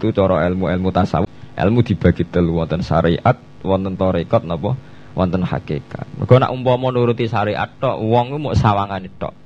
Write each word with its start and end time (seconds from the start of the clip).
Itu 0.00 0.16
cara 0.16 0.48
ilmu-ilmu 0.48 0.88
tasawuf. 0.88 1.28
Ilmu 1.60 1.84
dibagi 1.84 2.24
telu 2.24 2.56
wonten 2.56 2.80
syariat, 2.80 3.36
wonten 3.60 3.92
tarekat 4.00 4.48
napa? 4.48 4.72
Wonten 5.12 5.44
hakikat. 5.44 6.08
Mergo 6.16 6.40
nak 6.40 6.56
umpama 6.56 6.88
nuruti 6.88 7.28
syariat 7.28 7.68
tok, 7.76 8.00
wong 8.00 8.40
mau 8.40 8.56
sawangane 8.56 9.12
tok. 9.20 9.36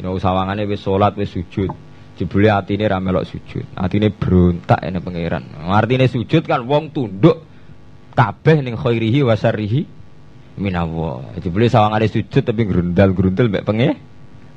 Ino 0.00 0.16
sawangane 0.16 0.64
wis 0.64 0.80
salat, 0.80 1.12
wis 1.20 1.36
sujud. 1.36 1.68
Jebule 2.16 2.48
atine 2.48 2.88
ra 2.88 2.96
melok 2.96 3.28
sujud. 3.28 3.76
Atine 3.76 4.08
berontak 4.08 4.80
ene 4.80 5.04
pangeran. 5.04 5.44
Artine 5.68 6.08
sujud 6.08 6.48
kan 6.48 6.64
wong 6.64 6.88
tunduk 6.96 7.44
kabeh 8.16 8.64
ning 8.64 8.80
khairihi 8.80 9.20
wa 9.20 9.36
syarrihi 9.36 9.84
minallah. 10.56 11.36
Jebule 11.44 11.68
sawangane 11.68 12.08
sujud 12.08 12.40
tapi 12.40 12.64
grundal-grundal 12.64 13.52
mek 13.52 13.68
penge 13.68 14.00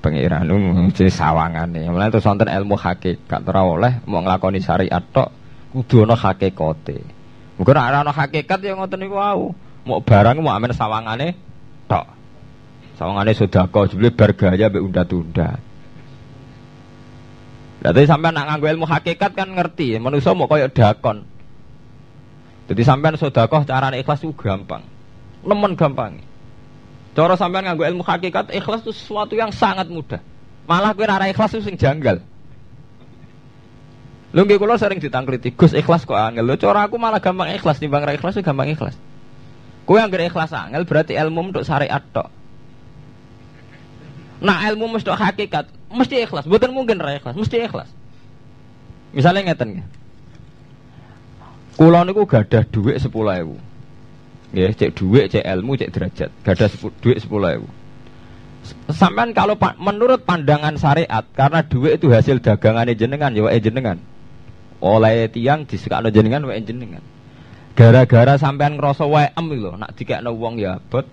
pangeran 0.03 0.43
mesti 0.91 1.07
sawangane. 1.07 1.87
Mulane 1.87 2.11
terus 2.11 2.27
wonten 2.27 2.51
ilmu 2.51 2.75
hakikat 2.75 3.41
ora 3.47 3.63
oleh 3.63 3.93
mau 4.03 4.19
nglakoni 4.19 4.59
syariat 4.59 4.99
tok 4.99 5.31
kudu 5.71 6.03
ana 6.03 6.19
hakikate. 6.19 6.99
Muga 7.55 7.71
ora 7.71 8.03
ana 8.03 8.11
hakikat 8.11 8.59
ya 8.59 8.75
ngoten 8.75 8.99
niku 8.99 9.15
wau. 9.15 9.55
Mau 9.87 10.03
barang 10.03 10.43
mau 10.43 10.51
amen 10.51 10.75
sawangane 10.75 11.39
tok. 11.87 12.03
Sawangane 12.99 13.31
sedekah 13.31 13.87
jebule 13.87 14.11
bar 14.11 14.35
gaya 14.35 14.67
mbek 14.67 14.83
unda-unda. 14.83 15.49
Jadi 17.83 18.07
sampai 18.07 18.31
nak 18.31 18.47
nganggo 18.47 18.67
ilmu 18.71 18.85
hakikat 18.87 19.35
kan 19.35 19.51
ngerti, 19.51 19.99
manusia 19.99 20.31
mau 20.31 20.47
koyok 20.47 20.71
dakon. 20.71 21.27
Jadi 22.71 22.81
sampean 22.87 23.19
sodakoh 23.19 23.67
carane 23.67 23.99
ikhlas 23.99 24.23
itu 24.23 24.31
gampang, 24.39 24.87
nemen 25.43 25.75
gampang. 25.75 26.15
Cara 27.13 27.37
sampean 27.37 27.69
nganggo 27.69 27.85
ilmu 27.85 28.01
hakikat 28.01 28.49
ikhlas 28.49 28.81
itu 28.81 28.91
sesuatu 28.93 29.37
yang 29.37 29.53
sangat 29.53 29.85
mudah. 29.85 30.17
Malah 30.65 30.97
kowe 30.97 31.05
ora 31.05 31.29
ikhlas 31.29 31.53
itu 31.53 31.61
sing 31.61 31.77
janggal. 31.77 32.17
Lho 34.33 34.41
nggih 34.49 34.57
kula 34.57 34.81
sering 34.81 34.97
ditangkliti, 34.97 35.53
Gus 35.53 35.77
ikhlas 35.77 36.09
kok 36.09 36.17
angel. 36.17 36.41
Lho 36.41 36.57
cara 36.57 36.89
aku 36.89 36.97
malah 36.97 37.21
gampang 37.21 37.53
ikhlas 37.53 37.77
timbang 37.77 38.01
ra 38.01 38.17
ikhlas 38.17 38.33
gampang 38.41 38.73
ikhlas. 38.73 38.97
Kowe 39.85 40.01
anggere 40.01 40.25
ikhlas 40.25 40.49
angel 40.57 40.89
berarti 40.89 41.13
ilmu 41.13 41.53
untuk 41.53 41.61
syariat 41.61 42.01
tok. 42.01 42.33
Nah 44.41 44.65
ilmu 44.73 44.97
mesti 44.97 45.13
hakikat, 45.13 45.69
mesti 45.93 46.25
ikhlas. 46.25 46.49
Bukan 46.49 46.73
mungkin 46.73 46.97
ra 46.97 47.13
ikhlas, 47.13 47.37
mesti 47.37 47.61
ikhlas. 47.61 47.93
Misalnya 49.13 49.53
ngeten 49.53 49.77
nggih. 49.77 49.87
Kula 51.77 52.01
niku 52.01 52.25
gadah 52.25 52.65
dhuwit 52.69 52.97
10.000. 52.97 53.72
Ya, 54.53 54.69
cek 54.69 54.93
duit, 54.93 55.33
cek 55.33 55.41
ilmu, 55.41 55.73
cek 55.73 55.89
derajat. 55.89 56.29
Gak 56.45 56.53
ada 56.61 56.69
duit 57.01 57.17
sepuluh 57.17 57.57
ribu. 57.57 57.69
Sampai 58.93 59.33
kalau 59.35 59.57
pa 59.59 59.75
menurut 59.75 60.23
pandangan 60.23 60.77
syariat, 60.79 61.25
karena 61.35 61.65
duit 61.65 61.99
itu 61.99 62.07
hasil 62.13 62.39
dagangan 62.39 62.87
jenengan, 62.93 63.33
ya 63.33 63.59
jenengan. 63.59 63.97
Oleh 64.79 65.27
tiang 65.27 65.65
disekakno 65.65 66.13
jenengan, 66.13 66.45
wae 66.45 66.61
jenengan. 66.61 67.01
Gara-gara 67.73 68.37
sampean 68.37 68.77
ngerasa 68.77 69.03
wae 69.09 69.33
em 69.33 69.47
lho, 69.49 69.73
nak 69.73 69.97
dikekno 69.97 70.31
wong 70.37 70.61
ya 70.61 70.77
bot. 70.77 71.09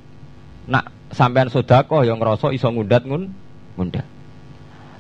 Nak 0.68 0.92
sampean 1.11 1.48
sodako 1.48 2.05
yang 2.05 2.20
ngerasa 2.20 2.52
iso 2.52 2.68
ngundat 2.68 3.08
ngun 3.08 3.33
ngundat. 3.80 4.05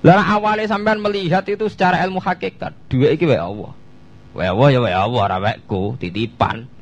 Lah 0.00 0.24
awalnya 0.24 0.64
sampean 0.64 1.04
melihat 1.04 1.44
itu 1.44 1.68
secara 1.68 2.00
ilmu 2.08 2.24
hakikat, 2.24 2.72
duit 2.88 3.20
iki 3.20 3.28
wae 3.28 3.36
Allah. 3.36 3.76
Wae 4.32 4.48
Allah 4.48 4.68
ya 4.72 4.80
wae 4.80 4.96
Allah, 4.96 5.20
ora 5.28 5.38
titipan. 6.00 6.79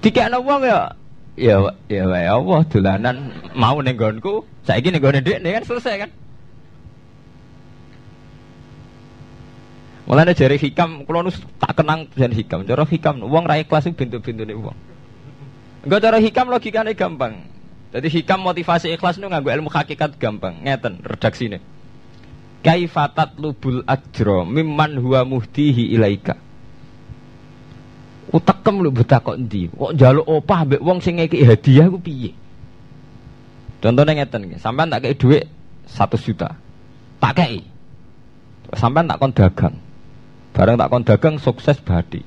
Dikekno 0.00 0.40
wong 0.40 0.64
ya 0.64 0.96
ya 1.36 1.56
ya 1.92 2.04
wae 2.08 2.24
Allah 2.24 2.60
dolanan 2.72 3.16
mau 3.52 3.76
ning 3.84 3.96
nggonku, 4.00 4.48
saiki 4.64 4.88
ning 4.88 5.00
nggone 5.04 5.20
nih 5.20 5.52
kan 5.60 5.64
selesai 5.68 6.08
kan. 6.08 6.10
Mulane 10.08 10.34
jari 10.34 10.58
hikam 10.58 11.06
kula 11.06 11.22
nu 11.22 11.30
tak 11.60 11.78
kenang 11.78 12.10
jan 12.18 12.34
hikam. 12.34 12.66
Cara 12.66 12.82
hikam 12.82 13.22
wong 13.22 13.44
ra 13.46 13.62
ikhlas 13.62 13.86
bintu-bintune 13.94 14.58
wong. 14.58 14.74
Enggak 15.86 16.00
cara 16.02 16.18
hikam 16.18 16.50
logikane 16.50 16.98
gampang. 16.98 17.46
Jadi 17.94 18.08
hikam 18.10 18.42
motivasi 18.42 18.90
ikhlas 18.90 19.22
nu 19.22 19.30
nganggo 19.30 19.54
ilmu 19.54 19.70
hakikat 19.70 20.18
gampang. 20.18 20.66
Ngeten 20.66 20.98
redaksine. 21.06 21.62
Kaifatat 22.66 23.38
lubul 23.38 23.86
ajro 23.86 24.42
mimman 24.44 24.98
huwa 24.98 25.22
muhtihi 25.22 25.94
ilaika 25.94 26.36
Utekem 28.30 28.78
lu 28.78 28.94
buta 28.94 29.18
kok 29.18 29.34
endi? 29.34 29.66
Kok 29.66 29.98
njaluk 29.98 30.26
opah 30.26 30.62
mbek 30.62 30.82
wong 30.82 31.02
sing 31.02 31.18
ngeki 31.18 31.42
hadiah 31.42 31.90
ku 31.90 31.98
piye? 31.98 32.30
Contohnya 33.82 34.22
ngeten 34.22 34.46
nggih, 34.46 34.60
sampean 34.60 34.92
tak 34.92 35.08
kei 35.08 35.16
dhuwit 35.16 35.48
1 35.88 36.14
juta. 36.20 36.54
Tak 37.18 37.32
kei. 37.34 37.64
Sampean 38.76 39.10
tak 39.10 39.18
kon 39.18 39.34
dagang. 39.34 39.76
Bareng 40.54 40.76
tak 40.78 40.88
kon 40.92 41.02
dagang 41.02 41.34
sukses 41.42 41.80
badi. 41.82 42.22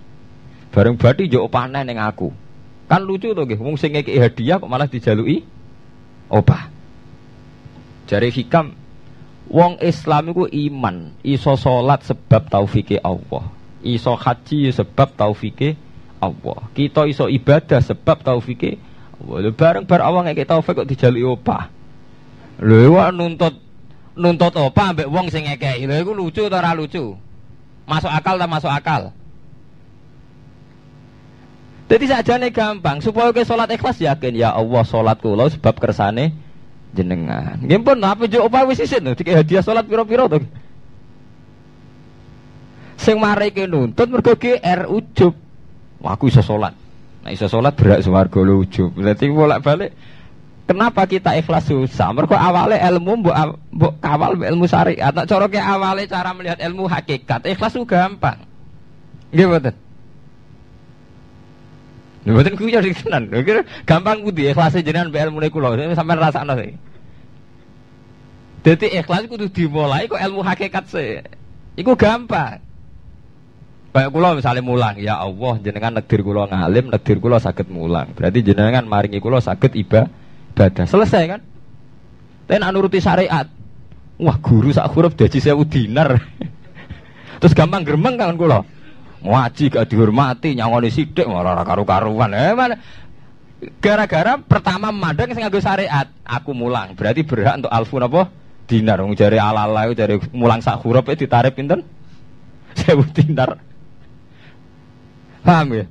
Bareng 0.74 1.00
badi 1.00 1.32
yo 1.32 1.48
opahne 1.48 1.86
ning 1.88 2.02
aku. 2.02 2.34
Kan 2.90 3.08
lucu 3.08 3.32
to 3.32 3.48
nggih, 3.48 3.62
wong 3.64 3.80
sing 3.80 3.96
ngeki 3.96 4.20
hadiah 4.20 4.60
kok 4.60 4.68
malah 4.68 4.92
dijaluki 4.92 5.46
opah. 6.28 6.68
Jari 8.12 8.28
hikam 8.28 8.76
wong 9.48 9.80
Islam 9.80 10.36
iku 10.36 10.52
iman, 10.52 11.16
iso 11.24 11.56
salat 11.56 12.04
sebab 12.04 12.52
taufike 12.52 13.00
Allah. 13.00 13.48
Iso 13.86 14.20
haji 14.20 14.74
sebab 14.74 15.16
taufike 15.16 15.80
Allah. 16.30 16.60
Kita 16.72 17.04
iso 17.10 17.28
ibadah 17.28 17.84
sebab 17.84 18.24
taufike 18.24 18.80
Allah. 19.20 19.52
Bareng 19.52 19.84
bar 19.84 20.02
awang 20.04 20.30
ngeke 20.30 20.48
taufik 20.48 20.80
kok 20.80 20.90
dijali 20.90 21.24
opah. 21.24 21.68
Lho 22.64 23.00
nuntut 23.12 23.60
nuntut 24.16 24.54
opah 24.56 24.94
ambek 24.94 25.10
wong 25.10 25.28
sing 25.28 25.50
ngekeki. 25.50 25.90
Lho 25.90 25.96
iku 26.00 26.12
lucu 26.16 26.44
ta 26.48 26.64
ora 26.64 26.72
lucu? 26.78 27.18
Masuk 27.84 28.12
akal 28.12 28.40
ta 28.40 28.48
masuk 28.48 28.72
akal? 28.72 29.12
Jadi 31.92 32.10
nih 32.10 32.50
gampang 32.50 32.98
supaya 33.04 33.30
ke 33.30 33.46
sholat 33.46 33.70
ikhlas 33.70 34.02
yakin 34.02 34.34
ya 34.34 34.56
Allah 34.56 34.82
sholat 34.82 35.20
kula 35.22 35.52
sebab 35.52 35.78
kersane 35.78 36.34
jenengan. 36.96 37.60
Nggih 37.62 37.86
pun 37.86 38.02
apa 38.02 38.26
jo 38.26 38.50
opah 38.50 38.66
wis 38.66 38.82
isin 38.82 39.14
dikek 39.14 39.44
hadiah 39.44 39.62
sholat 39.62 39.86
piro-piro 39.86 40.26
to. 40.26 40.42
Sing 42.98 43.20
mari 43.20 43.52
nuntut 43.68 44.10
mergo 44.10 44.34
GR 44.34 44.90
ujub. 44.90 45.43
Wah, 46.04 46.20
aku 46.20 46.28
iso 46.28 46.44
sholat. 46.44 46.76
Nah 47.24 47.32
iso 47.32 47.48
sholat 47.48 47.74
berak 47.80 48.04
swarga 48.04 48.40
lu 48.44 48.68
ujub. 48.68 48.92
Berarti 48.92 49.32
bolak-balik 49.32 49.96
Kenapa 50.64 51.04
kita 51.04 51.36
ikhlas 51.36 51.68
susah? 51.68 52.16
Mereka 52.16 52.40
awalnya 52.40 52.80
ilmu 52.88 53.20
mbok 53.20 53.36
mbok 53.76 53.94
kawal 54.00 54.40
ilmu 54.40 54.64
syariat. 54.64 55.12
Nak 55.12 55.28
cara 55.28 55.44
awalnya 55.60 56.08
cara 56.08 56.32
melihat 56.32 56.60
ilmu 56.64 56.88
hakikat. 56.88 57.44
Ikhlas 57.44 57.76
itu 57.76 57.84
gampang. 57.84 58.40
Nggih 59.36 59.48
mboten? 59.52 59.76
Lha 62.24 62.32
mboten 62.32 62.54
kuwi 62.56 62.72
jadi 62.72 62.96
tenan. 62.96 63.28
Gampang 63.84 64.24
kudu 64.24 64.56
ikhlas 64.56 64.80
jenengan 64.80 65.12
mbek 65.12 65.28
ilmune 65.28 65.52
kula. 65.52 65.76
Sampeyan 66.00 66.20
rasakno 66.24 66.56
sih. 66.56 66.80
Jadi 68.64 68.88
ikhlas 69.04 69.28
kudu 69.28 69.52
dimulai 69.52 70.08
kok 70.08 70.24
ilmu 70.24 70.48
hakikat 70.48 70.88
sih. 70.88 71.20
Iku 71.76 72.00
gampang. 72.00 72.64
Kayak 73.94 74.10
kula 74.10 74.34
misalnya 74.34 74.66
mulang, 74.66 74.98
ya 74.98 75.22
Allah 75.22 75.54
jenengan 75.62 75.94
negdir 75.94 76.26
kula 76.26 76.50
ngalim, 76.50 76.90
negdir 76.90 77.22
kula 77.22 77.38
sakit 77.38 77.70
mulang. 77.70 78.10
Berarti 78.18 78.42
jenengan 78.42 78.82
maringi 78.90 79.22
kula 79.22 79.38
sakit 79.38 79.78
ibadah. 79.78 80.90
Selesai 80.90 81.24
kan? 81.30 81.42
Tapi 82.50 82.58
nak 82.58 82.74
nuruti 82.74 82.98
syariat. 82.98 83.46
Wah, 84.18 84.38
guru 84.42 84.74
sak 84.74 84.90
huruf 84.98 85.14
daji 85.14 85.38
sewu 85.38 85.62
dinar. 85.70 86.18
Terus 87.40 87.54
gampang 87.54 87.86
gremeng 87.86 88.18
kan 88.18 88.34
kula. 88.34 88.66
Ngaji 89.22 89.70
gak 89.70 89.86
dihormati, 89.86 90.58
nyangoni 90.58 90.90
sidik 90.90 91.30
malah 91.30 91.62
karu-karuan. 91.62 92.34
Eh 92.34 92.58
mana? 92.58 92.82
Gara-gara 93.78 94.42
pertama 94.42 94.90
madang 94.90 95.38
sing 95.38 95.46
nganggo 95.46 95.62
syariat, 95.62 96.10
aku 96.26 96.50
mulang. 96.58 96.98
Berarti 96.98 97.22
berhak 97.22 97.62
untuk 97.62 97.70
alfu 97.70 98.02
napa? 98.02 98.26
Dinar. 98.66 99.06
Wong 99.06 99.14
jare 99.14 99.38
ala-ala 99.38 99.86
jare 99.94 100.18
mulang 100.34 100.66
sak 100.66 100.82
huruf 100.82 101.06
itu 101.14 101.30
ditarik 101.30 101.54
pinten? 101.54 101.86
Sewu 102.82 103.06
dinar. 103.14 103.73
Paham 105.44 105.68
ya? 105.76 105.86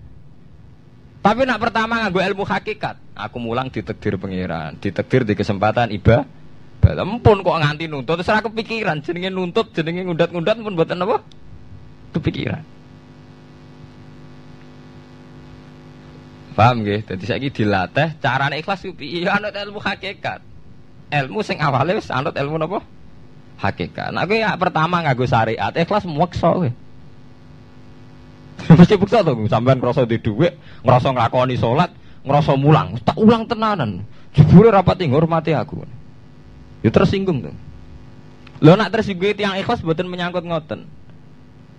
Tapi 1.23 1.47
nak 1.47 1.63
pertama 1.63 2.03
nganggo 2.03 2.19
ilmu 2.19 2.43
hakikat, 2.43 2.99
aku 3.15 3.39
mulang 3.39 3.71
ditekdir 3.71 4.19
pengiran, 4.19 4.75
ditekdir 4.83 5.23
di 5.23 5.39
kesempatan 5.39 5.95
iba. 5.95 6.27
Ampun 6.83 7.47
kok 7.47 7.63
nganti 7.63 7.87
nuntut, 7.87 8.19
terus 8.19 8.27
aku 8.27 8.51
kepikiran 8.51 8.99
jenenge 9.07 9.31
nuntut, 9.31 9.71
jenenge 9.71 10.03
ngundat-ngundat 10.03 10.59
pun 10.59 10.75
buatan 10.75 11.07
apa? 11.07 11.23
Kepikiran. 12.11 12.65
Paham 16.59 16.83
nggih? 16.83 17.07
Dadi 17.07 17.25
saiki 17.25 17.49
dilatih 17.55 18.19
carane 18.19 18.59
ikhlas 18.61 18.83
piye? 18.83 19.25
Ya 19.25 19.39
anut 19.41 19.55
ilmu 19.55 19.79
hakikat. 19.79 20.43
Ilmu 21.09 21.41
sing 21.47 21.63
awale 21.63 21.97
wis 21.97 22.11
anut 22.11 22.35
ilmu 22.35 22.59
napa? 22.59 22.83
Hakikat. 23.63 24.11
Nah 24.11 24.27
kowe 24.27 24.37
ya 24.37 24.59
pertama 24.59 25.07
nganggo 25.07 25.25
syariat, 25.25 25.73
ikhlas 25.73 26.03
muweksa 26.03 26.51
kowe. 26.51 26.69
Mesti 28.79 28.95
bukti 28.95 29.19
tuh, 29.19 29.37
sampean 29.51 29.83
ngerasa 29.83 30.07
di 30.07 30.19
duit, 30.23 30.55
ngerasa 30.87 31.11
ngelakoni 31.11 31.57
sholat, 31.59 31.91
ngerasa 32.23 32.53
mulang, 32.55 32.99
tak 33.03 33.19
ulang 33.19 33.47
tenanan. 33.51 34.07
Jebule 34.33 34.73
rapat 34.73 35.03
hormati 35.11 35.53
aku. 35.53 35.85
Ya 36.81 36.91
tersinggung 36.91 37.45
tuh. 37.45 37.55
Lo 38.63 38.79
nak 38.79 38.95
tersinggung 38.95 39.35
yang 39.35 39.59
ikhlas 39.59 39.83
buatan 39.83 40.09
menyangkut 40.09 40.47
ngoten. 40.47 40.87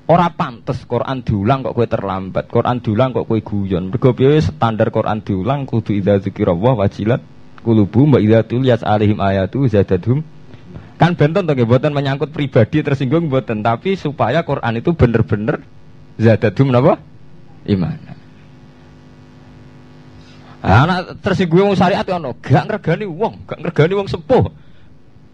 Ora 0.03 0.27
pantes 0.35 0.83
Quran 0.83 1.24
diulang 1.24 1.63
kok 1.63 1.80
kowe 1.80 1.88
terlambat, 1.88 2.51
Quran 2.51 2.83
diulang 2.83 3.15
kok 3.15 3.24
kowe 3.24 3.39
guyon. 3.39 3.88
Mergo 3.88 4.12
piye 4.12 4.44
standar 4.44 4.91
Quran 4.91 5.24
diulang 5.24 5.63
kudu 5.63 5.95
idza 5.95 6.19
dzikrullah 6.19 6.75
wajilat 6.75 7.24
kulubu 7.63 8.12
mbak 8.12 8.19
idza 8.19 8.39
tuliyat 8.44 8.81
alaihim 8.83 9.24
ayatu 9.24 9.63
zadadhum. 9.71 10.19
Kan 11.00 11.15
benten 11.15 11.47
to 11.47 11.56
mboten 11.56 11.95
menyangkut 11.95 12.36
pribadi 12.36 12.83
tersinggung 12.83 13.31
mboten, 13.31 13.63
tapi 13.63 13.95
supaya 13.95 14.44
Quran 14.44 14.83
itu 14.83 14.91
bener-bener 14.91 15.63
zadadhum 16.19 16.69
napa? 16.69 17.00
Iman. 17.65 17.98
Anak 20.63 21.19
tersinggung 21.19 21.75
wong 21.75 21.75
syariat 21.75 22.07
ono, 22.07 22.39
gak 22.39 22.71
ngregani 22.71 23.04
wong, 23.04 23.44
gak 23.44 23.60
ngregani 23.60 23.94
wong 24.00 24.07
sepuh. 24.07 24.48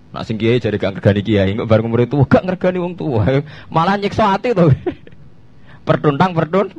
Nak 0.09 0.25
sing 0.25 0.41
kiai 0.41 0.57
jadi 0.57 0.81
gak 0.81 0.97
ngergani 0.97 1.21
kiai, 1.21 1.53
nggak 1.53 1.69
bareng 1.69 1.85
umur 1.85 2.01
tua, 2.09 2.25
gak 2.25 2.49
ngergani 2.49 2.81
wong 2.81 2.93
tua, 2.97 3.45
malah 3.73 3.93
nyiksa 4.01 4.33
hati 4.33 4.57
tuh. 4.57 4.73
pertuntang 5.87 6.33
pertun. 6.33 6.73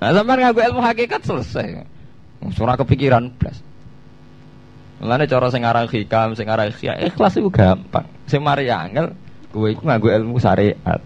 Nah, 0.00 0.12
sampai 0.12 0.44
ngaku 0.44 0.60
ilmu 0.60 0.80
hakikat 0.84 1.24
selesai. 1.24 1.84
Surah 2.52 2.76
kepikiran 2.76 3.32
plus. 3.40 3.64
Mulane 5.00 5.24
cara 5.24 5.48
sing 5.48 5.64
aran 5.64 5.88
hikam, 5.88 6.36
sing 6.36 6.48
aran 6.48 6.68
ikhlas 6.68 7.36
itu 7.40 7.48
gampang. 7.48 8.04
Sing 8.28 8.44
mari 8.44 8.68
angel 8.68 9.16
kowe 9.48 9.68
iku 9.68 9.84
nganggo 9.88 10.08
ilmu 10.12 10.36
syariat. 10.36 11.00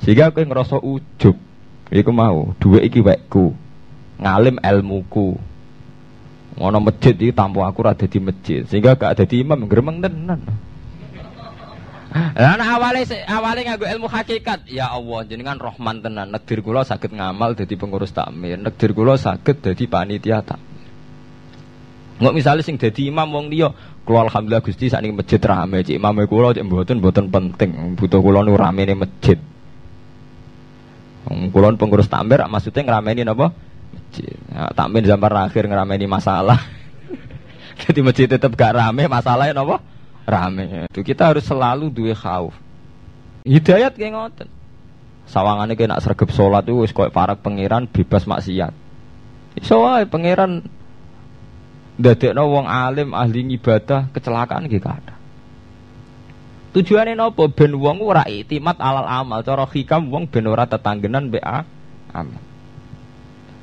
Sehingga 0.00 0.32
kowe 0.32 0.44
ngerasa 0.44 0.80
ujub. 0.80 1.36
Iku 1.90 2.10
mau, 2.14 2.54
duwe 2.62 2.86
iki 2.86 3.02
wekku. 3.02 3.52
Ngalim 4.20 4.62
ilmuku. 4.62 5.36
Ngono 6.60 6.78
masjid 6.82 7.14
iki 7.14 7.32
tampo 7.32 7.62
aku 7.62 7.80
ora 7.86 7.94
dadi 7.94 8.18
masjid, 8.18 8.66
sehingga 8.66 8.98
gak 8.98 9.16
ada 9.16 9.24
imam 9.24 9.64
gremeng 9.70 10.02
tenan. 10.02 10.40
Lah 12.10 12.58
awale 12.58 13.06
awale 13.30 13.60
nganggo 13.62 13.86
ilmu 13.86 14.10
hakikat, 14.10 14.66
ya 14.66 14.90
Allah 14.90 15.22
jenengan 15.30 15.54
Rahman 15.62 16.02
tenan. 16.02 16.34
Negdir 16.34 16.58
kula 16.58 16.82
saged 16.82 17.14
ngamal 17.14 17.54
dadi 17.54 17.78
pengurus 17.78 18.10
takmir, 18.10 18.58
negdir 18.58 18.90
kula 18.90 19.14
saged 19.14 19.62
dadi 19.62 19.86
panitia 19.86 20.42
tak. 20.42 20.58
Nggak 22.18 22.34
misalnya 22.34 22.66
sing 22.66 22.76
dadi 22.76 23.08
imam 23.08 23.30
wong 23.30 23.46
liya, 23.46 23.70
kula 24.02 24.26
alhamdulillah 24.26 24.60
Gusti 24.60 24.90
sakniki 24.90 25.22
masjid 25.22 25.40
rame, 25.40 25.86
cik 25.86 25.96
imam 25.96 26.18
kula 26.26 26.50
cik 26.50 26.66
mboten 26.66 26.98
mboten 26.98 27.26
penting, 27.30 27.94
butuh 27.94 28.18
kula 28.18 28.42
nu 28.42 28.58
ramene 28.58 28.98
masjid. 28.98 29.38
Kula 31.28 31.76
pengurus 31.76 32.08
takmir 32.08 32.40
maksudnya 32.48 32.86
ngrameni 32.86 33.22
napa? 33.28 33.52
masjid. 34.10 34.34
Nah, 34.50 34.70
takmin 34.74 35.06
zaman 35.06 35.32
akhir 35.46 35.62
ngerameni 35.70 36.06
masalah. 36.10 36.58
Jadi 37.86 38.00
masjid 38.02 38.26
tetap 38.26 38.58
gak 38.58 38.74
rame, 38.74 39.06
masalahnya 39.06 39.62
apa? 39.62 39.78
Rame. 40.26 40.90
Itu 40.90 41.06
kita 41.06 41.30
harus 41.30 41.46
selalu 41.46 41.94
duwe 41.94 42.10
khauf. 42.12 42.52
Hidayat 43.46 43.94
kayak 43.94 44.12
ngoten. 44.18 44.48
Sawangannya 45.30 45.78
kayak 45.78 45.94
nak 45.94 46.02
sergap 46.02 46.34
sholat 46.34 46.66
itu 46.66 46.82
wis 46.82 46.90
para 46.90 47.38
pangeran 47.38 47.86
bebas 47.86 48.26
maksiat. 48.26 48.74
Wae 49.62 50.04
pangeran 50.10 50.66
ndadekno 51.94 52.50
wong 52.50 52.66
alim 52.66 53.14
ahli 53.14 53.46
ibadah 53.54 54.10
kecelakaan 54.10 54.66
gitu 54.66 54.90
ada. 54.90 55.09
Tujuannya 56.70 57.18
nopo 57.18 57.50
ben 57.50 57.74
wong 57.74 57.98
ora 57.98 58.22
itimat 58.30 58.78
alal 58.78 59.02
amal, 59.02 59.42
cara 59.42 59.66
hikam 59.66 60.06
wong 60.06 60.30
ben 60.30 60.46
ora 60.46 60.70
tetanggenan 60.70 61.26
be 61.26 61.42
amal. 61.42 62.38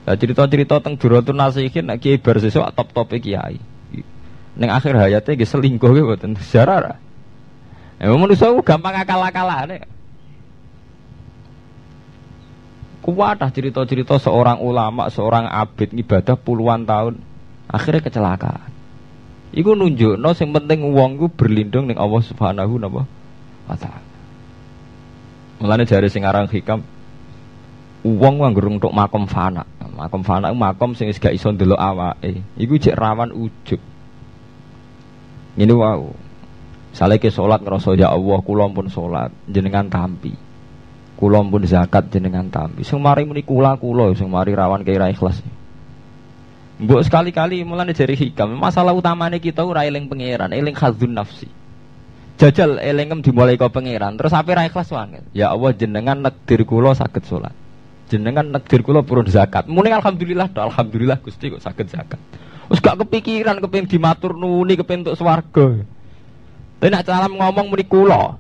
Nah, 0.08 0.16
cerita-cerita 0.16 0.80
tentang 0.80 0.96
Duratun 0.96 1.36
Nasihin 1.36 1.88
nek 1.88 2.00
kiai 2.00 2.16
bar 2.20 2.40
sesuk 2.40 2.64
top-top 2.76 3.16
kiai. 3.20 3.60
Neng 4.56 4.70
akhir 4.72 4.96
hayatnya 4.96 5.36
ge 5.36 5.44
selingkuh 5.44 5.92
ge 5.92 6.02
mboten 6.04 6.32
sejarah. 6.44 6.96
Ya 8.00 8.14
manusia 8.16 8.52
gampang 8.64 8.96
akal-akalane. 9.04 9.84
Kuatah 13.04 13.52
cerita-cerita 13.52 14.20
seorang 14.20 14.60
ulama, 14.60 15.08
seorang 15.08 15.48
abid 15.48 15.96
ibadah 15.96 16.36
puluhan 16.36 16.84
tahun, 16.84 17.24
akhirnya 17.72 18.04
kecelakaan. 18.04 18.77
Iku 19.56 19.74
nunjuk, 19.74 20.20
no, 20.20 20.36
yang 20.36 20.52
penting 20.52 20.84
uang 20.84 21.12
gue 21.24 21.30
berlindung 21.32 21.88
ning 21.88 21.96
Allah 21.96 22.20
Subhanahu 22.20 22.76
wa 22.84 23.76
taala. 23.80 24.04
Mulane 25.58 25.88
jari 25.88 26.12
sing 26.12 26.28
aran 26.28 26.46
hikam, 26.52 26.84
uang 28.06 28.36
nganggo 28.44 28.62
untuk 28.68 28.94
makom 28.94 29.26
fana. 29.26 29.66
Makom 29.98 30.22
fana 30.22 30.54
makom 30.54 30.94
sing 30.94 31.10
gak 31.10 31.34
iso 31.34 31.50
ndelok 31.50 31.80
awake. 31.82 32.46
Iku 32.62 32.78
cek 32.78 32.94
rawan 32.94 33.34
ujub. 33.34 33.82
Ini 35.58 35.74
wow. 35.74 36.06
Saleh 36.94 37.18
ke 37.18 37.34
sholat 37.34 37.66
ngerasa 37.66 37.98
ya 37.98 38.14
Allah, 38.14 38.38
kulon 38.46 38.78
pun 38.78 38.86
jenengan 39.50 39.90
tampi. 39.90 40.38
Kulon 41.18 41.50
pun 41.50 41.66
zakat 41.66 42.14
jenengan 42.14 42.46
tampi. 42.54 42.86
Sing 42.86 43.02
mari 43.02 43.26
muni 43.26 43.42
kula 43.42 43.74
kula, 43.82 44.14
sing 44.14 44.30
mari 44.30 44.54
rawan 44.54 44.86
kira 44.86 45.10
ikhlas. 45.10 45.42
Mbok 46.78 47.02
sekali-kali 47.02 47.66
mulane 47.66 47.98
dari 47.98 48.14
hikam, 48.14 48.54
masalah 48.54 48.94
utamanya 48.94 49.42
kita 49.42 49.66
ora 49.66 49.82
eling 49.82 50.06
pangeran, 50.06 50.54
eling 50.54 50.78
khadzun 50.78 51.18
nafsi. 51.18 51.50
Jajal 52.38 52.78
elingem 52.78 53.26
dimulai 53.26 53.58
kau 53.58 53.74
pangeran, 53.74 54.14
terus 54.14 54.30
apa 54.30 54.54
ra 54.54 54.70
ikhlas 54.70 54.94
wangen. 54.94 55.26
Ya 55.34 55.50
Allah 55.50 55.74
jenengan 55.74 56.22
nekdir 56.22 56.62
kula 56.70 56.94
saged 56.94 57.26
sholat 57.26 57.58
jenengan 58.08 58.48
negdir 58.48 58.82
kula 58.82 59.04
purun 59.04 59.28
zakat. 59.28 59.68
Muni 59.68 59.92
alhamdulillah, 59.92 60.48
do 60.50 60.64
alhamdulillah 60.64 61.20
Gusti 61.22 61.52
kok 61.52 61.62
saged 61.62 61.92
zakat. 61.92 62.20
Wis 62.68 62.84
gak 62.84 63.00
kepikiran 63.00 63.64
kepengin 63.64 63.88
dimatur 63.88 64.36
nuni 64.36 64.76
kepengin 64.76 65.08
untuk 65.08 65.20
swarga. 65.20 65.68
Tapi 66.78 66.88
nak 66.92 67.04
cara 67.08 67.28
ngomong 67.28 67.68
muni 67.72 67.86
kula. 67.88 68.40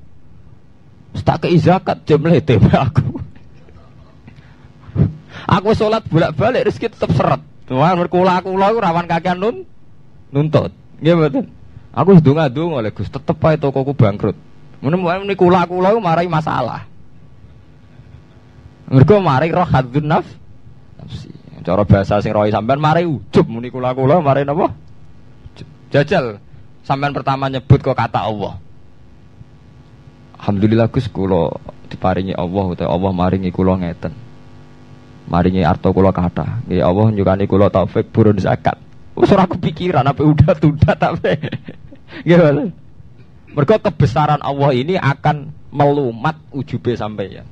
Tak 1.23 1.47
kei 1.47 1.59
zakat 1.59 2.03
jemlete 2.07 2.59
aku. 2.59 3.03
aku 5.55 5.69
sholat 5.75 6.03
bolak-balik 6.07 6.71
rezeki 6.71 6.91
tetep 6.91 7.11
seret. 7.15 7.41
Tuhan 7.67 7.99
berkula 7.99 8.39
kula 8.39 8.71
aku 8.71 8.79
rawan 8.79 9.05
kakean 9.11 9.37
nun 9.37 9.67
nuntut. 10.31 10.71
Nggih 11.03 11.13
mboten. 11.19 11.45
Aku 11.97 12.13
wis 12.15 12.23
donga-donga 12.23 12.79
oleh 12.79 12.91
Gus 12.95 13.11
tetep 13.11 13.37
ae 13.43 13.59
tokoku 13.59 13.91
bangkrut. 13.91 14.37
Muni 14.79 15.35
kula 15.35 15.67
kula 15.67 15.91
marai 15.99 16.29
masalah. 16.31 16.87
Mergo 18.87 19.19
mari 19.19 19.51
roh 19.51 19.67
hadzun 19.67 20.07
naf. 20.07 20.25
Cara 21.67 21.83
bahasa 21.83 22.23
sing 22.23 22.31
rohi 22.31 22.55
sampean 22.55 22.79
mari 22.79 23.03
ujub 23.03 23.43
muni 23.51 23.67
kula-kula 23.67 24.23
mari 24.23 24.47
napa? 24.47 24.71
Jajal 25.91 26.39
sampean 26.87 27.11
pertama 27.11 27.51
nyebut 27.51 27.83
kok 27.83 27.97
kata 27.97 28.23
Allah. 28.23 28.55
Alhamdulillah 30.39 30.87
Gus 30.87 31.11
kula 31.11 31.51
diparingi 31.91 32.31
Allah 32.31 32.63
utawa 32.71 32.95
Allah 32.95 33.11
maringi 33.11 33.51
kula 33.51 33.75
ngeten. 33.83 34.26
Maringi 35.27 35.63
arto 35.63 35.91
kula 35.91 36.15
kata. 36.15 36.63
Nggih 36.67 36.83
Allah 36.83 37.07
nyukani 37.11 37.45
kula 37.45 37.67
taufik 37.67 38.09
burun 38.15 38.39
zakat. 38.39 38.79
Wis 39.19 39.31
ora 39.33 39.43
kepikiran 39.43 40.07
apa 40.07 40.23
udah 40.23 40.55
tunda 40.55 40.95
tapi. 40.95 41.35
Nggih 42.25 42.71
Mergo 43.57 43.73
kebesaran 43.81 44.37
Allah 44.45 44.69
ini 44.69 45.01
akan 45.01 45.49
melumat 45.73 46.37
ujube 46.53 46.93
sampai 46.93 47.41
ya. 47.41 47.43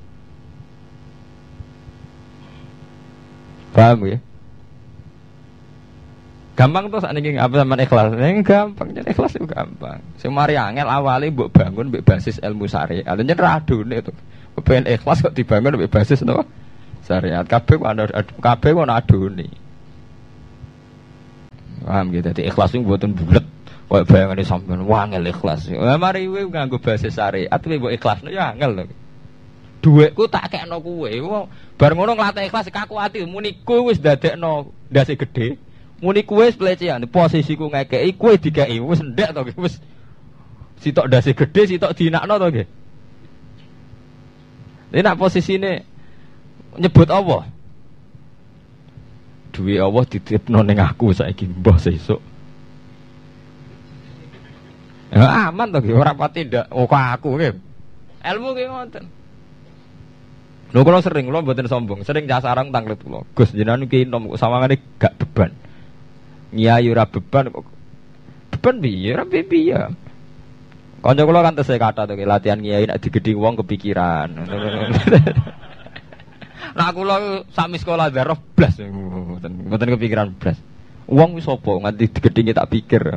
Paham 3.73 4.05
ya? 4.07 4.17
Gampang 6.55 6.87
tuh 6.87 7.03
saat 7.03 7.17
ini 7.19 7.35
apa 7.35 7.59
sama 7.59 7.75
ikhlas? 7.75 8.15
Ini 8.15 8.39
gampang, 8.39 8.87
jadi 8.95 9.11
ikhlas 9.11 9.35
itu 9.35 9.43
gampang. 9.43 9.99
Semari 10.15 10.55
angel 10.55 10.87
awalnya 10.87 11.27
buat 11.35 11.51
bangun 11.51 11.91
buat 11.91 12.07
basis 12.07 12.39
ilmu 12.39 12.63
syariat. 12.69 13.03
Adanya 13.11 13.35
radun 13.35 13.91
itu. 13.91 14.13
Pengen 14.63 14.87
ikhlas 14.87 15.19
kok 15.19 15.35
dibangun 15.35 15.75
buat 15.75 15.91
basis 15.91 16.23
no 16.23 16.47
syariat. 17.05 17.45
Kabeh 17.45 17.77
ada 17.85 18.09
kabeh 18.41 18.69
kok 18.73 18.89
aduni. 18.89 19.47
Paham 21.85 22.09
gitu? 22.09 22.33
Jadi 22.33 22.49
ikhlas 22.49 22.73
itu 22.73 22.81
buatan 22.81 23.13
bulat. 23.13 23.45
Kok 23.85 24.09
bayangan 24.09 24.41
sampean 24.41 24.89
wangel 24.89 25.29
ikhlas. 25.29 25.69
Lah 25.69 26.01
mari 26.01 26.25
kowe 26.25 26.41
nganggo 26.49 26.81
basis 26.81 27.13
syariat 27.13 27.61
kowe 27.61 27.77
mbok 27.77 27.93
ikhlas 27.93 28.25
ya 28.25 28.57
angel 28.57 28.71
lho. 28.73 28.83
Duitku 29.85 30.25
tak 30.25 30.49
kekno 30.49 30.81
kowe. 30.81 31.09
Bar 31.77 31.93
ngono 31.93 32.17
nglatih 32.17 32.49
ikhlas 32.49 32.73
kaku 32.73 32.97
ati 32.97 33.21
muni 33.29 33.61
kowe 33.61 33.93
wis 33.93 34.01
dadekno 34.01 34.73
ndase 34.89 35.13
gedhe. 35.13 35.61
Muni 36.01 36.25
kowe 36.25 36.49
wis 36.49 36.57
pelecehan 36.57 37.05
posisiku 37.05 37.69
ngekeki 37.69 38.17
kowe 38.17 38.33
dikeki 38.33 38.81
wis 38.81 39.05
ndek 39.05 39.29
to 39.37 39.41
wis 39.61 39.77
sitok 40.81 41.05
ndase 41.05 41.37
gedhe 41.37 41.61
sitok 41.69 41.93
dinakno 41.93 42.41
to 42.41 42.47
nggih. 42.49 42.67
Ini 44.95 45.01
nak 45.05 45.21
posisine 45.21 45.85
nyebut 46.79 47.09
Allah. 47.09 47.47
Duwe 49.55 49.79
Allah 49.79 50.03
dititipno 50.03 50.59
ning 50.67 50.77
aku 50.83 51.15
saiki 51.15 51.47
mbah 51.47 51.79
sesuk. 51.79 52.19
Ya 55.15 55.47
aman 55.47 55.71
to 55.71 55.79
ora 55.95 56.11
pati 56.11 56.43
ndak 56.43 56.67
oh 56.75 56.89
aku 56.91 57.39
nggih. 57.39 57.55
Ilmu 58.25 58.49
ki 58.51 58.63
ngoten. 58.67 59.05
Lho 60.75 60.83
kalau 60.83 60.99
sering 60.99 61.31
lo 61.31 61.39
buatin 61.39 61.71
sombong, 61.71 62.03
sering 62.03 62.27
jasa 62.27 62.51
orang 62.51 62.73
tanglet 62.73 62.99
lo. 63.07 63.23
Gus 63.31 63.55
jenengan 63.55 63.87
iki 63.87 64.03
nom 64.03 64.35
sawangane 64.35 64.75
gak 64.99 65.15
beban. 65.15 65.55
Nyai 66.51 66.91
ora 66.91 67.07
beban 67.07 67.47
kok. 67.47 67.63
Beban 68.51 68.75
piye? 68.83 69.15
Ora 69.15 69.23
piye. 69.23 69.77
Kanca 71.05 71.21
kula 71.21 71.45
kan 71.45 71.53
tesih 71.53 71.77
kata 71.77 72.09
tuh 72.09 72.17
latihan 72.25 72.59
kiai 72.59 72.89
nek 72.89 72.97
digedhi 72.97 73.37
wong 73.37 73.61
kepikiran. 73.61 74.35
Nah 76.75 76.91
kula 76.91 77.47
sami 77.55 77.79
sekolah 77.79 78.11
darah 78.11 78.35
blas 78.35 78.75
mboten 78.83 79.95
kepikiran 79.95 80.35
blas. 80.35 80.59
Wong 81.07 81.39
wis 81.39 81.47
sapa 81.47 81.71
nganti 81.71 82.11
digedhi 82.11 82.51
tak 82.51 82.67
pikir. 82.67 83.15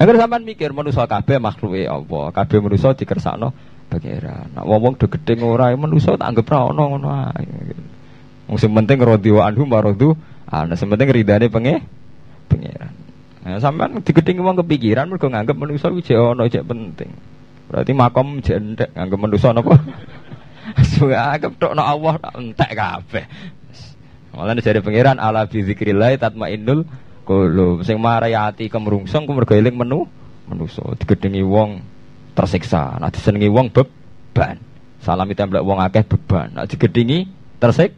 Agar 0.00 0.16
sampean 0.16 0.48
mikir 0.48 0.72
manusa 0.72 1.04
kabeh 1.04 1.36
makhluke 1.36 1.84
Allah, 1.84 2.32
kabeh 2.32 2.58
manusa 2.64 2.96
dikersakno 2.96 3.52
pangeran. 3.92 4.48
Nak 4.56 4.64
wong-wong 4.64 4.96
do 4.96 5.12
gedhe 5.12 5.36
ora 5.44 5.68
manusa 5.76 6.16
tak 6.16 6.24
anggap 6.32 6.48
ra 6.48 6.72
ono 6.72 6.96
ngono 6.96 7.08
ae. 7.12 7.44
Wong 8.48 8.56
sing 8.56 8.72
penting 8.72 8.96
radhi 8.96 9.28
wa 9.28 9.44
anhu 9.44 9.68
maradu, 9.68 10.16
ana 10.48 10.72
sing 10.72 10.88
penting 10.88 11.12
ridane 11.12 11.52
penge 11.52 11.84
pangeran. 12.48 12.94
Nah, 13.44 13.60
sampean 13.60 14.00
digedhingi 14.00 14.40
wong 14.40 14.56
kepikiran 14.64 15.12
mergo 15.12 15.28
nganggep 15.28 15.56
manusa 15.58 15.92
kuwi 15.92 16.00
jek 16.00 16.16
ono 16.16 16.48
jek 16.48 16.64
penting. 16.64 17.12
Berarti 17.68 17.92
makom 17.92 18.40
jek 18.40 18.56
entek 18.56 18.88
nganggep 18.96 19.20
manusa 19.20 19.52
napa? 19.52 19.76
Suwe 20.96 21.16
anggap 21.16 21.58
tok 21.58 21.72
Allah 21.76 22.14
entek 22.38 22.70
kabeh. 22.74 23.24
Malah 24.30 24.54
dari 24.54 24.78
pangeran 24.78 25.18
ala 25.18 25.46
bi 25.50 25.62
zikrillah 25.66 26.14
tatmainnul 26.20 26.86
qulub. 27.26 27.82
Sing 27.82 27.98
marai 27.98 28.34
ati 28.34 28.70
kemrungsung 28.70 29.26
ku 29.26 29.34
mergo 29.34 29.58
eling 29.58 29.74
menu 29.74 30.06
manusa 30.46 30.82
digedhingi 30.98 31.42
wong 31.42 31.82
tersiksa. 32.34 32.98
Nah 33.02 33.10
disenengi 33.10 33.50
wong 33.50 33.74
beban. 33.74 34.58
Salami 35.02 35.34
templek 35.34 35.66
wong 35.66 35.82
akeh 35.82 36.06
beban. 36.06 36.54
Nah 36.54 36.66
digedhingi 36.66 37.26
tersik. 37.58 37.90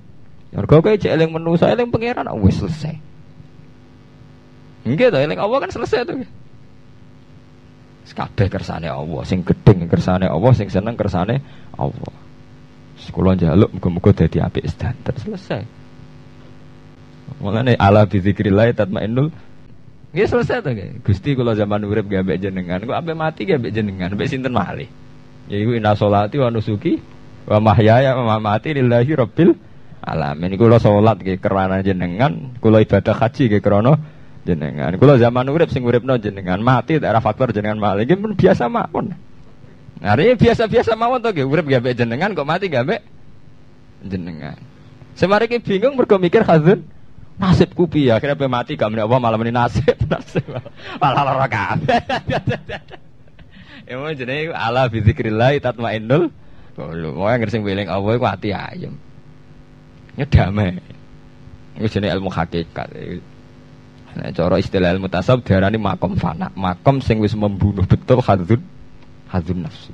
Mergo 0.52 0.80
kowe 0.80 0.96
jek 0.96 1.12
eling 1.12 1.32
manusa 1.32 1.68
eling 1.68 1.92
pangeran 1.92 2.28
wis 2.40 2.60
selesai. 2.60 2.96
Enggak 4.82 5.14
tuh, 5.14 5.22
eling 5.22 5.38
Allah 5.38 5.58
kan 5.62 5.70
selesai 5.70 6.02
tuh. 6.04 6.26
Kabeh 8.12 8.52
kersane 8.52 8.92
Allah, 8.92 9.24
sing 9.24 9.40
gedeng 9.40 9.88
kersane 9.88 10.28
Allah, 10.28 10.52
sing 10.52 10.68
seneng 10.68 11.00
kersane 11.00 11.40
Allah. 11.80 12.12
Sekolah 13.02 13.35
jaluk 13.35 13.75
muga-muga 13.75 14.25
dadi 14.25 14.38
apik 14.38 14.66
standar 14.71 15.14
selesai. 15.18 15.62
Mulane 17.42 17.75
ala 17.75 18.06
zikrillah 18.06 18.71
tatmainnul 18.76 19.35
Nggih 20.12 20.28
selesai 20.28 20.61
tuh 20.61 20.76
Gusti 21.00 21.32
kula 21.32 21.56
zaman 21.56 21.88
urip 21.88 22.04
gak 22.04 22.28
ambek 22.28 22.37
jenengan, 22.37 22.85
kok 22.85 22.92
ambek 23.00 23.16
mati 23.16 23.49
gak 23.49 23.64
ambek 23.64 23.73
jenengan, 23.73 24.12
ambek 24.12 24.28
sinten 24.28 24.52
malih. 24.52 24.85
Ya 25.49 25.56
iku 25.56 25.73
inna 25.73 25.97
sholati 25.97 26.37
wa 26.37 26.52
nusuki 26.52 27.00
wa 27.49 27.59
mahyaya 27.64 28.12
wa 28.21 28.37
mamati 28.37 28.76
lillahi 28.76 29.09
rabbil 29.16 29.56
alamin. 30.04 30.52
Kula 30.61 30.76
salat 30.76 31.16
nggih 31.16 31.40
kerana 31.40 31.80
jenengan, 31.80 32.52
kula 32.61 32.85
ibadah 32.85 33.16
haji 33.16 33.56
nggih 33.56 33.62
krana 33.64 33.97
jenengan. 34.44 34.92
Kalau 35.00 35.16
zaman 35.16 35.49
urip 35.49 35.73
sing 35.73 35.80
uripno 35.80 36.21
jenengan 36.21 36.61
mati 36.61 37.00
daerah 37.00 37.25
faktor 37.25 37.56
jenengan 37.56 37.80
malih 37.80 38.04
pun 38.12 38.37
biasa 38.37 38.68
mawon. 38.68 39.16
Hari 40.02 40.35
biasa-biasa 40.35 40.99
mawon 40.99 41.23
to 41.23 41.30
nggih 41.30 41.47
urip 41.47 41.66
gawe 41.71 41.90
jenengan 41.94 42.35
kok 42.35 42.42
mati 42.42 42.66
gawe 42.66 42.99
jenengan. 44.02 44.59
Semari 45.14 45.47
ki 45.47 45.62
bingung 45.62 45.94
mergo 45.94 46.18
mikir 46.18 46.42
khazun 46.42 46.82
nasibku 47.38 47.87
piye 47.87 48.11
akhirnya 48.11 48.35
pe 48.35 48.50
mati 48.50 48.75
gak 48.75 48.90
meneh 48.90 49.06
apa 49.06 49.16
malah 49.23 49.38
meni 49.38 49.54
nasib 49.54 49.94
nasib 50.11 50.42
malah 50.99 51.23
lara 51.23 51.47
kabeh. 51.47 52.02
Emo 53.94 54.11
jenenge 54.11 54.50
ala 54.50 54.90
bi 54.90 55.06
zikrillah 55.06 55.54
tatmainnul 55.62 56.35
qulub. 56.75 57.23
Wong 57.23 57.47
sing 57.47 57.62
weling 57.62 57.87
Allah 57.87 58.18
iku 58.18 58.26
ati 58.26 58.50
ayem. 58.50 58.99
Ya 60.18 60.26
damai. 60.26 60.82
Iku 61.78 61.87
jenenge 61.87 62.11
ilmu 62.18 62.26
hakikat. 62.26 62.90
Nah, 64.12 64.28
cara 64.35 64.59
istilah 64.59 64.99
ilmu 64.99 65.06
tasawuf 65.06 65.47
diarani 65.47 65.78
makom 65.78 66.18
fana, 66.18 66.50
makom 66.52 67.00
sing 67.00 67.23
wis 67.23 67.32
membunuh 67.32 67.87
betul 67.87 68.21
hadun 68.21 68.61
hadun 69.32 69.64
nafsi. 69.64 69.92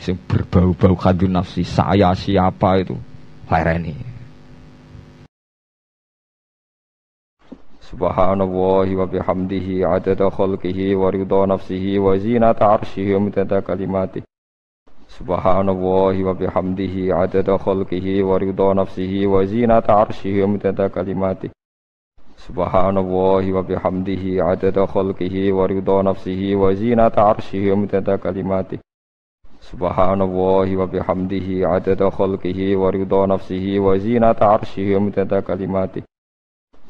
Sing 0.00 0.16
berbau-bau 0.16 0.96
hadun 0.96 1.36
nafsi, 1.36 1.60
saya 1.60 2.16
siapa 2.16 2.80
itu? 2.80 2.96
Lereni. 3.52 3.92
Subhanallah 7.90 8.86
wa 8.86 9.04
bihamdihi 9.04 9.82
adada 9.82 10.30
khalqihi 10.30 10.94
wa 10.94 11.10
ridha 11.10 11.42
nafsihi 11.50 11.98
wa 11.98 12.14
zinata 12.14 12.78
arshihi 12.78 13.18
wa 13.18 13.26
midada 13.26 13.58
kalimati. 13.60 14.22
Subhanallah 15.10 16.14
wa 16.14 16.30
bihamdihi 16.30 17.10
adada 17.10 17.58
khalqihi 17.58 18.22
wa 18.22 18.38
ridha 18.38 18.78
nafsihi 18.78 19.26
wa 19.26 19.42
zinata 19.42 20.06
arshihi 20.06 20.38
wa 20.38 20.54
midada 20.54 20.86
kalimati. 20.86 21.50
Subhanallah 22.40 23.44
wa 23.52 23.60
bihamdihi 23.60 24.40
adada 24.40 24.86
khalqihi 24.88 25.52
wa 25.52 25.66
ridha 25.68 26.00
nafsihi 26.00 26.56
wa 26.56 26.72
zinata 26.72 27.20
arshihi 27.36 27.68
wa 27.68 27.76
midada 27.76 28.16
kalimati. 28.16 28.80
Subhanallah 29.60 30.64
wa 30.64 30.86
bihamdihi 30.88 31.68
adada 31.68 32.08
khalqihi 32.08 32.80
wa 32.80 32.88
ridha 32.96 33.26
nafsihi 33.28 33.76
wa 33.76 33.92
zinata 34.00 34.48
arshihi 34.56 34.96
wa 34.96 35.00
midada 35.04 35.42
kalimati. 35.44 36.00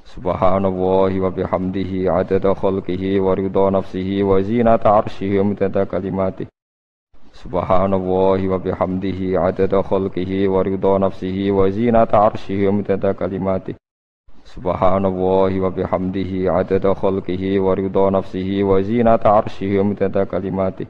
Subhanallah 0.07 1.11
wa 1.19 1.35
bihamdihi 1.35 2.07
adada 2.07 2.55
khalqihi 2.55 3.19
wa 3.19 3.35
ridha 3.35 3.67
nafsihi 3.75 4.23
wa 4.23 4.39
zinata 4.47 5.03
arshihi 5.03 5.35
wa 5.43 5.51
midada 5.51 5.83
kalimati. 5.83 6.47
Subhanallah 7.35 8.39
wa 8.39 8.59
bihamdihi 8.71 9.35
adada 9.35 9.83
khalqihi 9.83 10.47
wa 10.47 10.63
ridha 10.63 10.99
nafsihi 11.03 11.51
wa 11.51 11.67
zinata 11.67 12.23
arshihi 12.23 12.71
wa 12.71 12.73
midada 12.79 13.19
kalimati 13.19 13.75
Subhanallah 14.51 15.51
wa 15.63 15.71
bihamdihi 15.71 16.51
adada 16.51 16.91
khalqihi 16.95 17.63
wa 17.63 17.75
ridha 17.75 18.11
nafsihi 18.11 18.67
wa 18.67 18.83
zinata 18.83 19.31
arshihi 19.39 19.79
wa 19.79 19.85
midada 19.85 20.27
kalimati 20.27 20.87